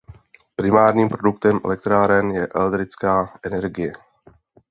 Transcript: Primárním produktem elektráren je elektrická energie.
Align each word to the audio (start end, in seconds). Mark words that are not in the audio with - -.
Primárním 0.55 1.09
produktem 1.09 1.59
elektráren 1.65 2.31
je 2.31 2.47
elektrická 2.47 3.39
energie. 3.43 3.93